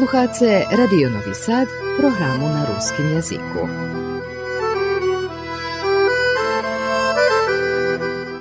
Slušate 0.00 0.64
Radio 0.72 1.10
Novi 1.10 1.34
Sad, 1.34 1.68
programu 1.98 2.48
na 2.48 2.66
ruskim 2.74 3.08
jeziku. 3.10 3.68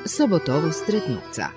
Sobotovo 0.05 0.71
stretnuca. 0.71 1.48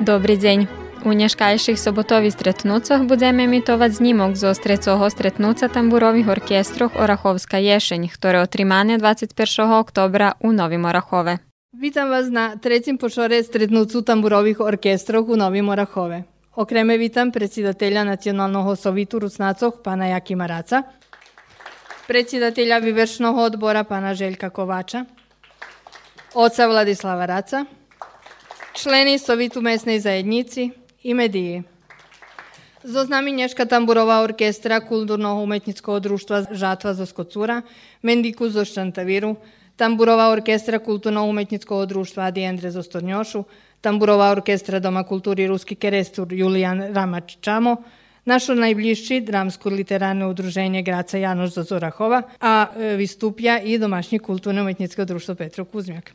Добрий 0.00 0.36
день. 0.36 0.68
У 1.04 1.12
няшкайших 1.12 1.78
соботових 1.78 2.32
стретнуцах 2.32 3.02
будемо 3.02 3.40
емітувати 3.40 3.94
знімок 3.94 4.36
з 4.36 4.44
острецього 4.44 5.10
стретнуца 5.10 5.68
тамбурових 5.68 6.28
оркестрох 6.28 6.90
Ораховська 6.96 7.56
єшень, 7.56 8.08
ktoré 8.08 8.42
otrimane 8.42 8.98
21. 8.98 9.72
oktobra 9.72 10.34
u 10.40 10.52
Novim 10.52 10.84
Orahove. 10.84 11.38
Witam 11.79 12.09
Was 12.09 12.29
na 12.29 12.57
tretjem 12.57 12.97
po 12.97 13.09
šore 13.09 13.43
stretnucu 13.43 14.01
tamburovih 14.01 14.59
orkestrov 14.59 15.29
u 15.31 15.35
Novi 15.35 15.61
Morahove. 15.61 16.23
Окреме 16.55 16.97
витам 16.97 17.31
председателя 17.31 18.03
Националного 18.03 18.75
совиту 18.75 19.19
Руснацов 19.19 19.73
пана 19.83 20.09
Јакима 20.11 20.47
Раца, 20.47 20.83
председателя 22.07 22.79
Вивершного 22.79 23.45
одбора 23.45 23.83
пана 23.83 24.13
Желка 24.13 24.49
Ковача, 24.49 25.05
оца 26.35 26.67
Владислава 26.67 27.27
Раца, 27.27 27.65
члени 28.75 29.17
совиту 29.17 29.61
местнеј 29.61 29.99
заедници 29.99 30.73
и 31.03 31.13
медији. 31.13 31.63
Zo 32.83 33.05
znami 33.05 33.31
Nješka 33.31 33.65
Tamburova 33.65 34.19
orkestra 34.23 34.81
Kulturno-umetničkog 34.81 35.99
društva 35.99 36.43
Žatva 36.51 36.93
za 36.93 37.05
Skocura, 37.05 37.61
Mendiku 38.01 38.49
za 38.49 38.65
Štantaviru, 38.65 39.35
Tamburova 39.79 40.29
orkestra 40.29 40.79
Kulturno-umetnickog 40.79 41.85
društva 41.85 42.23
Adi 42.23 42.41
Endre 42.43 42.71
zo 42.71 42.83
Stornjošu, 42.83 43.43
Tamburova 43.81 44.31
orkestra 44.31 44.79
Doma 44.79 45.03
kulturi 45.03 45.45
Ruski 45.47 45.75
kerestur 45.75 46.33
Julijan 46.33 46.81
Ramač 46.93 47.37
Čamo, 47.41 47.77
našo 48.25 48.53
najbližši 48.53 49.21
dramsko-literarno 49.21 50.27
udruženje 50.29 50.81
Graca 50.81 51.17
Janoš 51.17 51.53
zo 51.53 51.63
Zorahova, 51.63 52.21
a 52.41 52.65
e, 52.75 52.97
vystupja 52.97 53.61
i 53.63 53.77
domašnje 53.77 54.19
kulturno-umetnickog 54.19 55.05
društvo 55.05 55.35
Petro 55.35 55.65
Kuzmjak. 55.65 56.11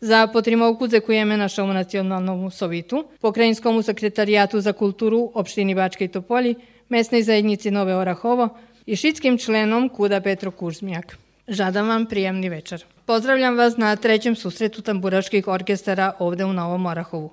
Za 0.00 0.26
potrimovku 0.26 0.88
zekujeme 0.88 1.36
našemu 1.36 1.72
nacionalnom 1.72 2.50
sovitu, 2.50 3.04
pokrajinskom 3.20 3.82
sekretarijatu 3.82 4.60
za 4.60 4.72
kulturu 4.72 5.30
opštini 5.34 5.74
Bačke 5.74 6.04
i 6.04 6.08
Topoli, 6.08 6.54
mesnej 6.88 7.22
zajednici 7.22 7.70
Nove 7.70 7.96
Orahovo 7.96 8.48
i 8.86 8.96
šitskim 8.96 9.38
členom 9.38 9.88
Kuda 9.88 10.20
Petro 10.20 10.50
Kurzmijak. 10.50 11.16
Žadam 11.48 11.88
vam 11.88 12.06
prijemni 12.06 12.48
večer. 12.48 12.97
Pozdravljam 13.08 13.56
vas 13.56 13.76
na 13.76 13.96
trećem 13.96 14.36
susretu 14.36 14.82
tamburaških 14.82 15.48
orkestara 15.48 16.12
ovde 16.18 16.44
u 16.44 16.52
Novom 16.52 16.86
Orahovu. 16.86 17.30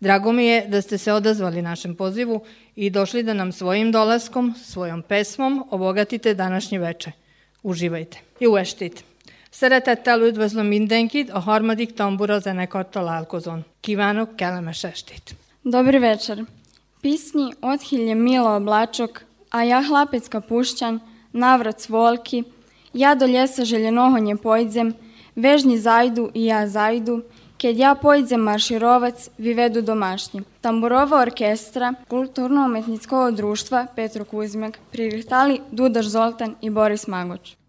Drago 0.00 0.32
mi 0.32 0.46
je 0.46 0.66
da 0.68 0.82
ste 0.82 0.98
se 0.98 1.12
odazvali 1.12 1.62
našem 1.62 1.94
pozivu 1.94 2.40
i 2.76 2.90
došli 2.90 3.22
da 3.22 3.34
nam 3.34 3.52
svojim 3.52 3.92
dolaskom, 3.92 4.54
svojom 4.64 5.02
pesmom 5.02 5.64
obogatite 5.70 6.34
današnje 6.34 6.78
veče. 6.78 7.12
Uživajte 7.62 8.18
i 8.40 8.46
ueštite. 8.46 9.02
Szeretettel 9.52 10.20
üdvözlöm 10.20 10.68
mindenkit 10.68 11.30
a 11.32 11.40
harmadik 11.40 11.92
tambura 11.94 12.40
zenekar 12.40 12.86
találkozón. 12.92 13.64
Kívánok 13.80 14.36
kellemes 14.36 14.84
estét! 14.84 15.34
Dobri 15.62 15.98
večer. 15.98 16.44
Pisnji 17.00 17.52
Othilje 17.60 18.14
Milo 18.14 18.56
Oblačok, 18.56 19.24
a 19.50 19.62
ja 19.62 19.82
Hlapecka 19.82 20.40
Pušćan, 20.40 21.00
Navrat 21.32 21.80
Svolki, 21.80 22.44
ja 22.92 23.14
do 23.14 23.26
ljesa 23.26 23.64
željenoho 23.64 24.18
nje 24.18 24.36
vežnji 25.40 25.78
zajdu 25.78 26.30
i 26.34 26.44
ja 26.44 26.68
zajdu, 26.68 27.22
Kad 27.60 27.76
ja 27.76 27.94
pojdem 27.94 28.40
marširovac, 28.40 29.28
vi 29.38 29.52
vedu 29.54 29.82
domašnji. 29.82 30.40
Tamburova 30.60 31.20
orkestra 31.20 31.94
Kulturno-umetnickog 32.08 33.36
društva 33.36 33.86
Petro 33.96 34.24
Kuzmek 34.24 34.78
pririhtali 34.92 35.60
Dudaš 35.70 36.06
Zoltan 36.06 36.54
i 36.60 36.70
Boris 36.70 37.06
Magoč. 37.06 37.59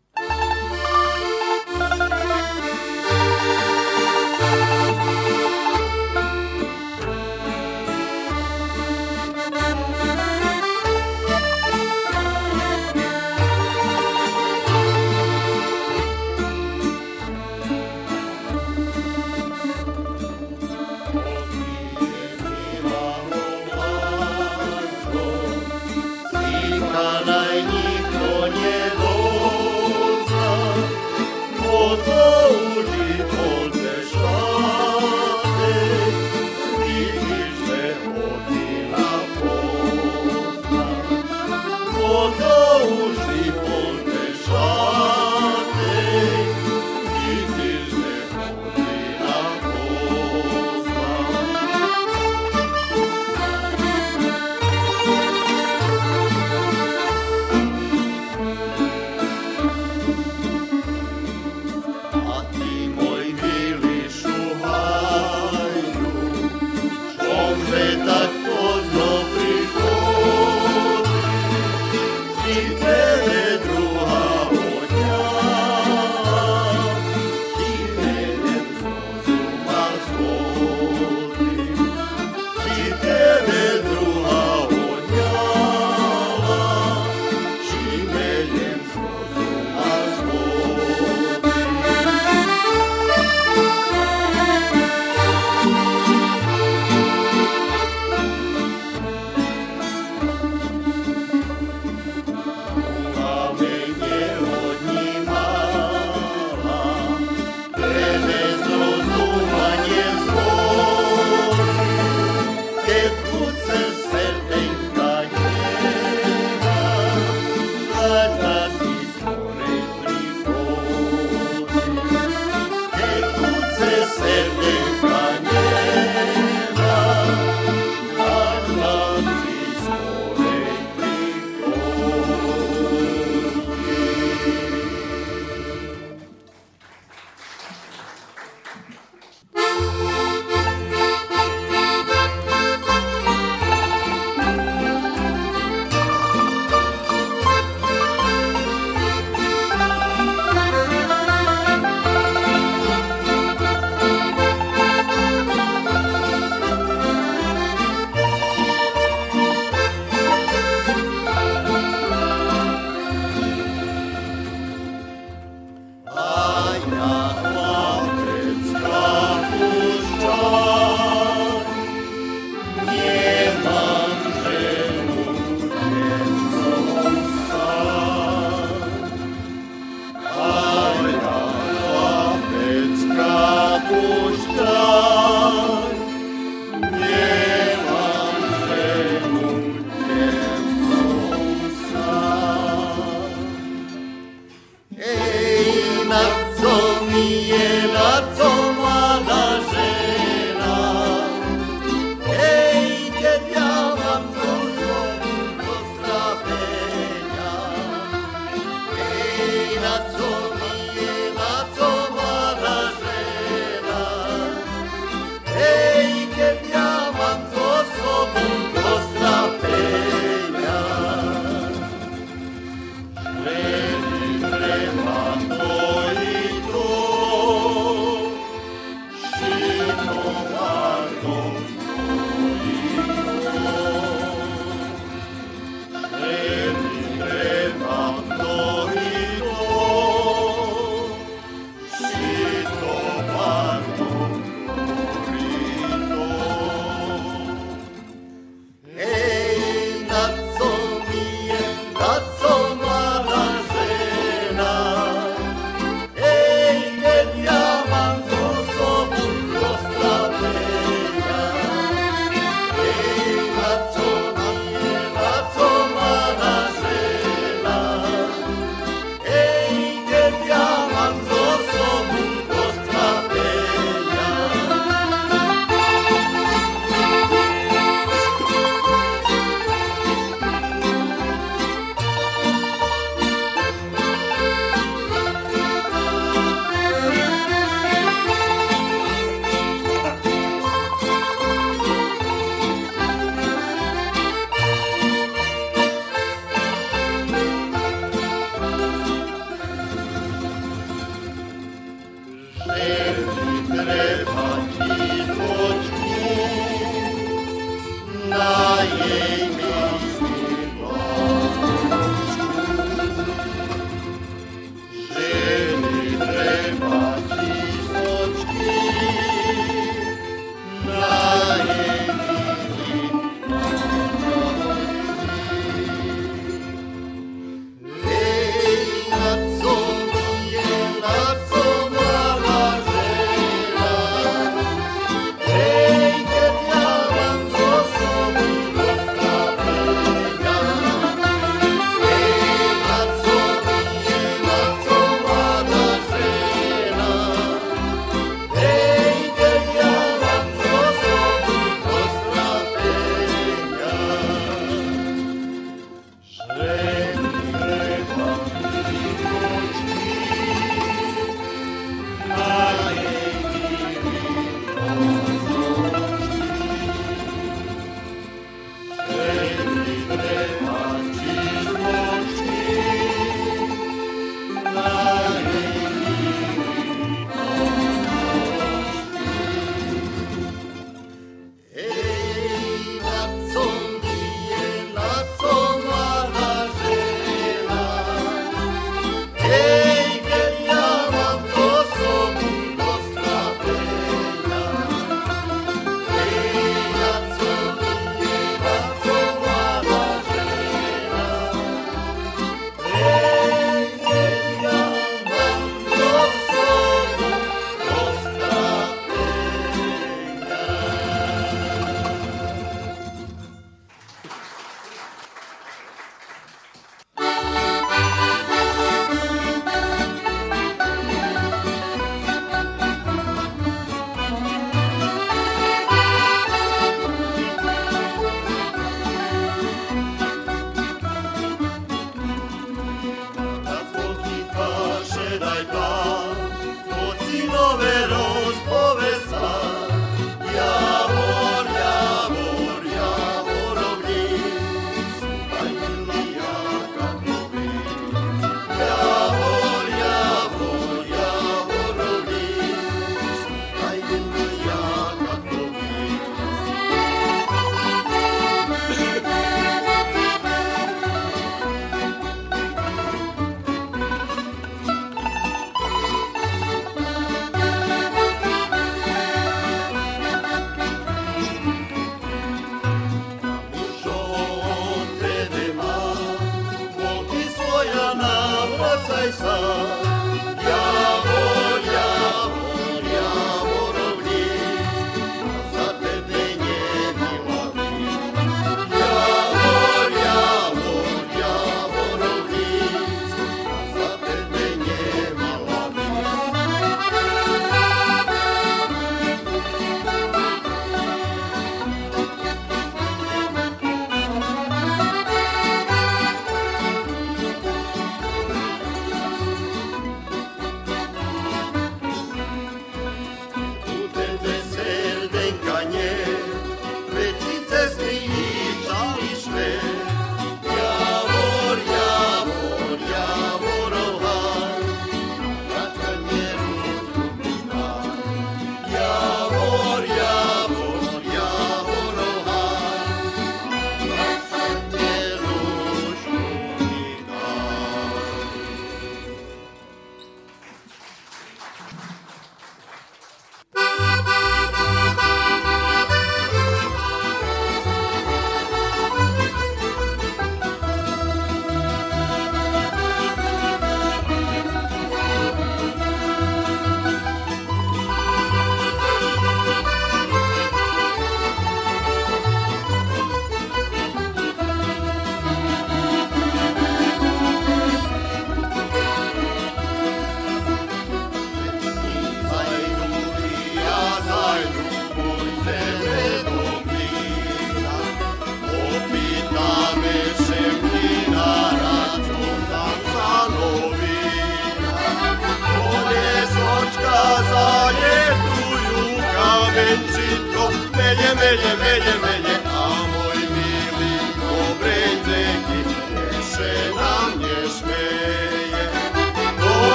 Amen. 309.02 309.41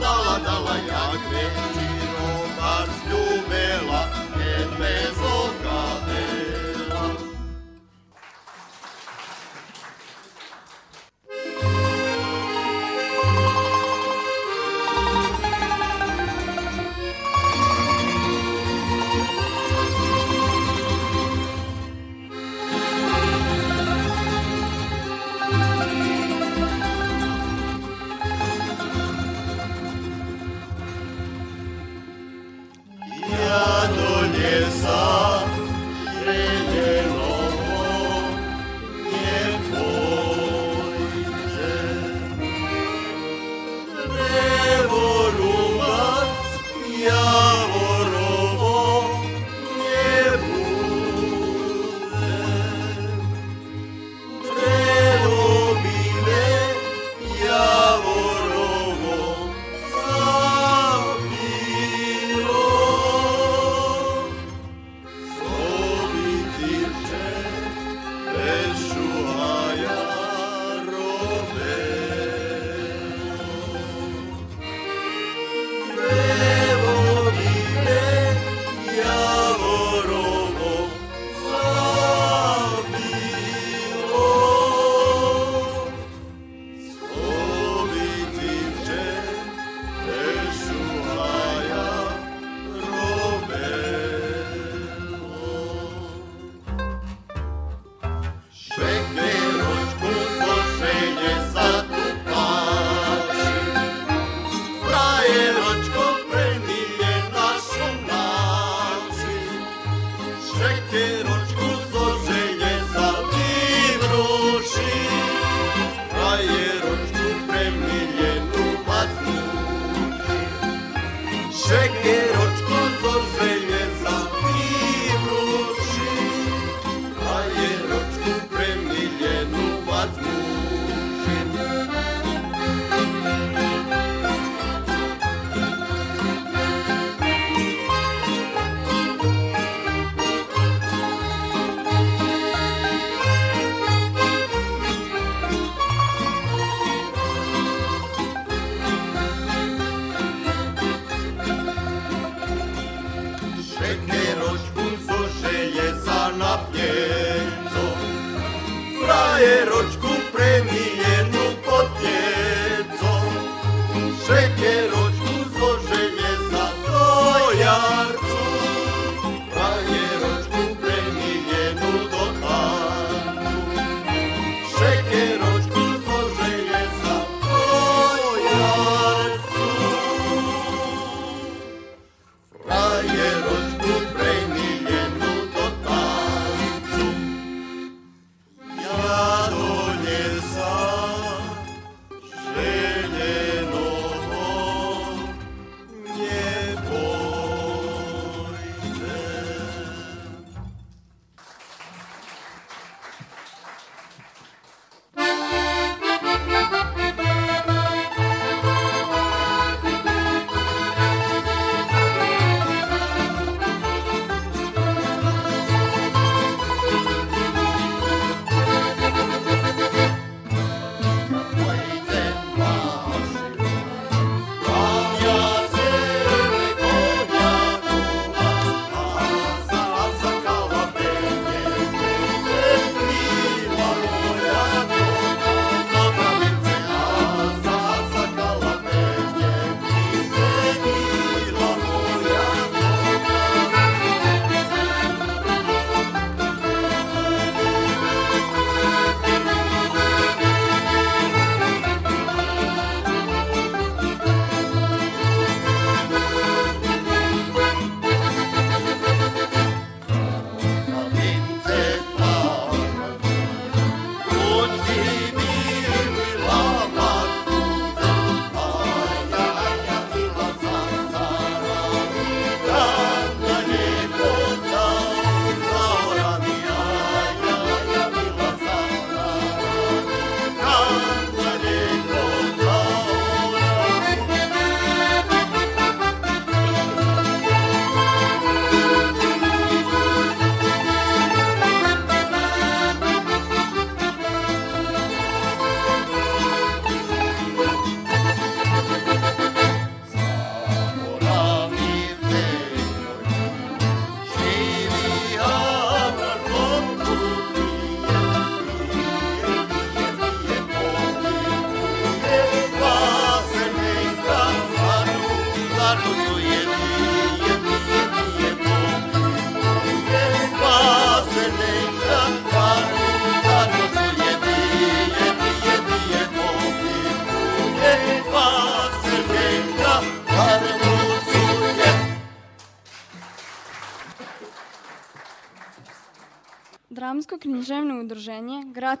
la 0.00 0.38
la 0.44 0.49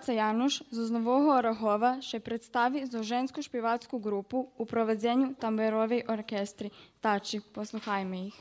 Коца 0.00 0.12
Januš 0.12 0.62
zo 0.70 0.92
Novого 0.92 1.42
Рогова 1.42 2.00
ще 2.00 2.20
представить 2.20 2.92
зоженську 2.92 3.42
шпівацьку 3.42 3.98
групу 3.98 4.48
у 4.56 4.66
проведенню 4.66 5.34
тамберовій 5.34 6.02
оркестрі. 6.08 6.72
Тачі, 7.00 7.40
послухаймо 7.52 8.14
їх. 8.14 8.34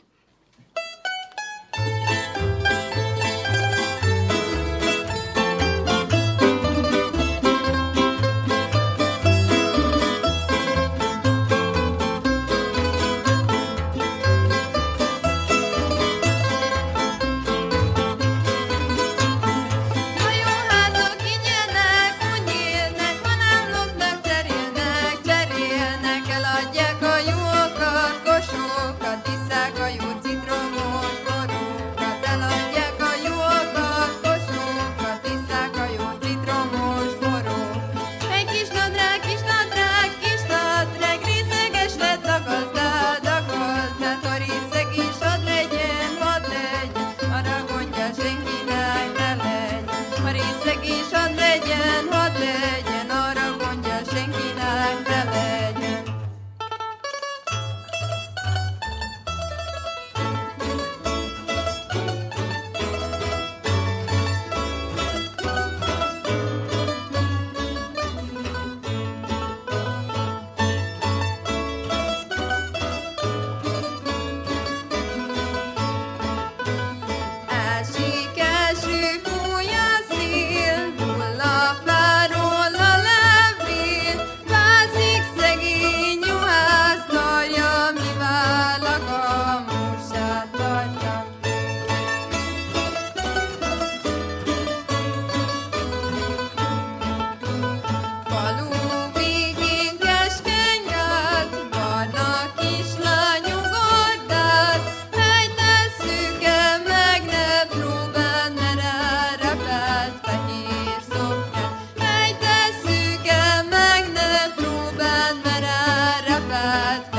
that 116.61 117.18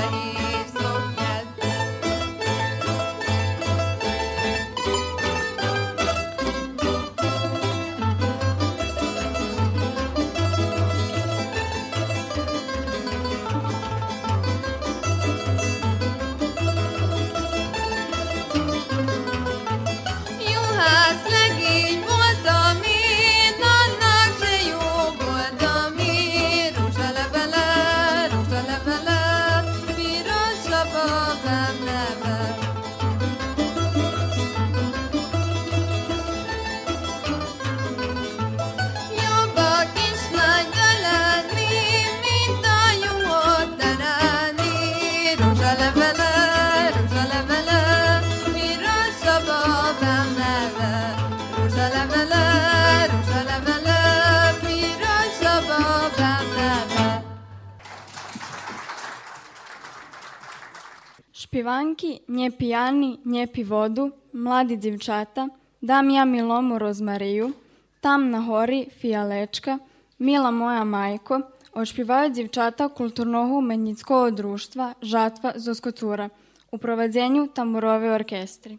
Pivanki, 61.61 62.21
nje 62.29 62.51
pijani, 62.51 63.19
nje 63.25 63.47
pi 63.47 63.63
vodu, 63.65 64.11
mladi 64.33 64.77
divčata, 64.77 65.49
dam 65.81 66.11
ja 66.11 66.25
milomu 66.25 66.79
rozmariju, 66.79 67.51
tam 68.01 68.31
na 68.31 68.41
hori 68.41 68.87
fijalečka, 69.01 69.79
mila 70.19 70.51
moja 70.51 70.85
majko, 70.85 71.41
ošpivaju 71.73 72.31
divčata 72.31 72.89
kulturnohu 72.89 73.59
umenjickogo 73.59 74.31
društva 74.31 74.95
Žatva 75.03 75.53
Zoskocura 75.57 76.29
u 76.73 76.79
provadzenju 76.79 77.49
tamburove 77.55 78.11
orkestri. 78.11 78.79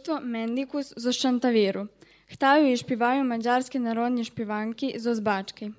mnoštvo 0.00 0.20
mendików 0.20 0.82
zo 0.96 1.12
Szantawiru. 1.12 1.86
Chtają 2.26 2.66
i 2.66 2.78
śpiewają 2.78 3.24
madziarskie 3.24 3.80
narodnie 3.80 4.24
śpiewanki 4.24 5.00
zo 5.00 5.14
Zbaczki. 5.14 5.72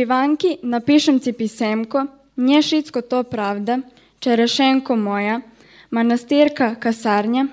Špivanki 0.00 0.56
napišem 0.62 1.20
pisemko, 1.38 2.06
nje 2.36 2.62
šitsko 2.62 3.00
to 3.00 3.22
pravda, 3.22 3.78
Čerešenko 4.18 4.96
moja, 4.96 5.40
manastirka 5.90 6.74
kasarnja, 6.74 7.46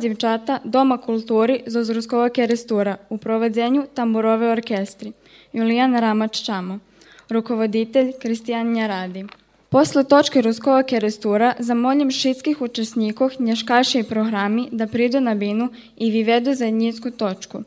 дівчата 0.00 0.60
Дома 0.64 0.98
культури 0.98 1.62
з 1.66 1.76
Озруского 1.76 2.30
керестура 2.30 2.98
у 3.08 3.18
проведенню 3.18 3.82
тамбурової 3.94 4.50
оркестрі 4.50 5.12
Юліан 5.52 6.00
Рамач 6.00 6.42
Чамо, 6.42 6.80
руководитель 7.28 8.12
Кристиян 8.22 8.76
Ради. 8.76 9.26
После 9.70 10.04
точки 10.04 10.40
Ruskого 10.40 10.82
керестура 10.84 11.54
замолим 11.58 12.10
šitskih 12.10 12.62
учасников 12.62 13.32
nješkašej 13.40 14.02
programi 14.02 14.68
da 14.72 14.86
pridu 14.86 15.20
na 15.20 15.34
binu 15.34 15.68
i 15.96 16.10
vivedu 16.10 16.54
zajednicku 16.54 17.10
točku. 17.10 17.64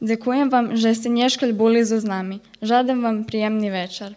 Děkujem 0.00 0.48
vám, 0.48 0.76
že 0.76 0.94
jste 0.94 1.08
dneškel 1.08 1.52
byli 1.52 1.86
so 1.86 2.08
nami. 2.08 2.40
Žádám 2.62 3.02
vám 3.02 3.24
příjemný 3.24 3.70
večer. 3.70 4.14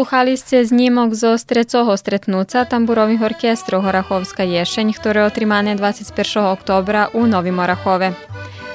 Слухали 0.00 0.36
сте 0.36 0.64
знімок 0.64 1.14
зо 1.14 1.38
стрецого 1.38 1.96
стретнуца 1.96 2.64
тамбурових 2.64 3.20
оркестру 3.20 3.82
Гораховska 3.82 4.42
ješenj, 4.42 4.96
ktoré 4.96 5.28
otrimane 5.28 5.76
21. 5.76 6.56
oktobra 6.56 7.08
u 7.12 7.26
Novim 7.26 7.58
Orahove. 7.58 8.12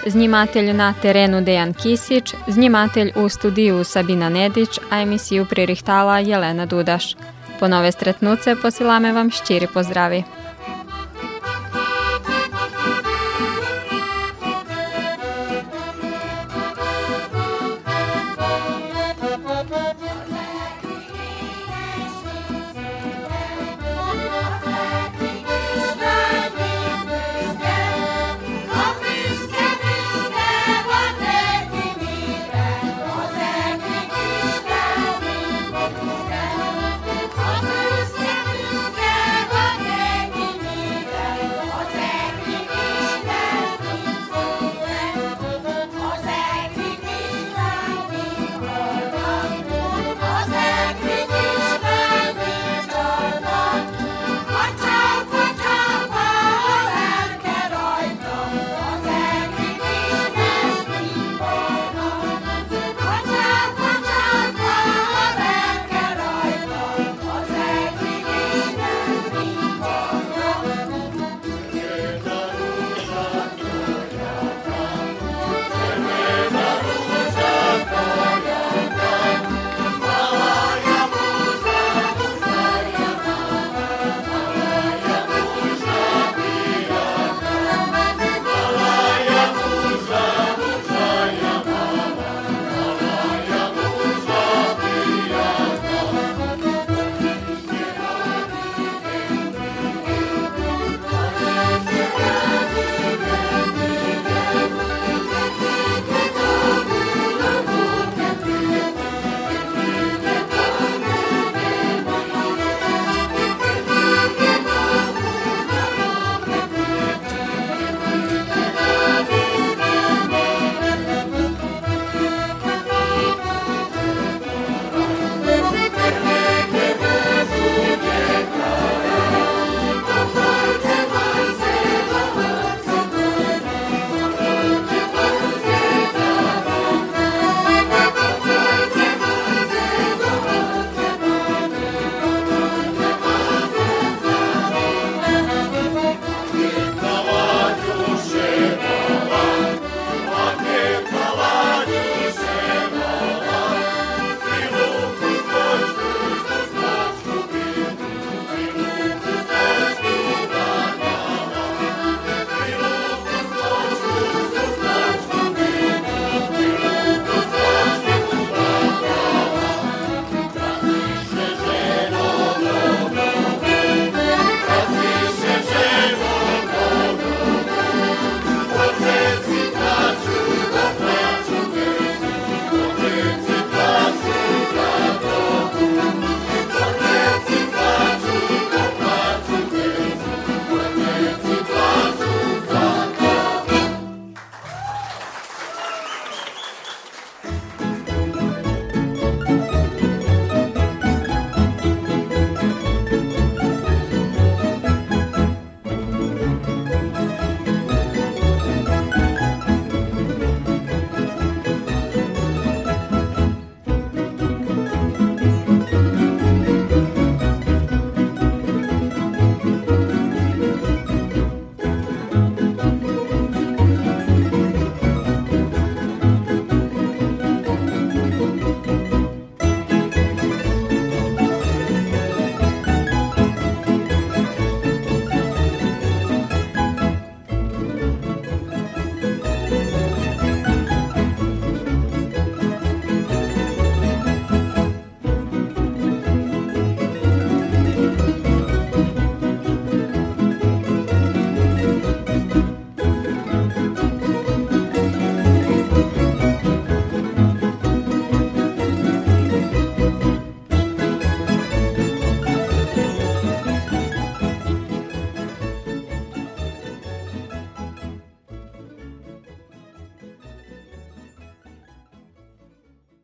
Znimatelj 0.05 0.73
na 0.73 0.93
terenu 1.01 1.41
Dejan 1.41 1.73
Kisić, 1.73 2.35
znimatelj 2.47 3.11
u 3.15 3.29
studiju 3.29 3.83
Sabina 3.83 4.29
Nedić, 4.29 4.79
a 4.91 5.01
emisiju 5.01 5.45
pririhtala 5.45 6.19
Jelena 6.19 6.65
Dudaš. 6.65 7.15
Po 7.59 7.67
nove 7.67 7.91
stretnuce 7.91 8.55
posilame 8.61 9.13
vam 9.13 9.31
ščiri 9.31 9.67
pozdravi. 9.73 10.23